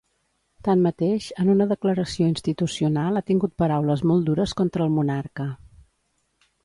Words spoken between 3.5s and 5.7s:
paraules molt dures contra el monarca.